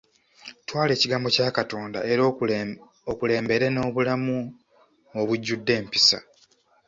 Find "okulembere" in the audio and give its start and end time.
3.13-3.65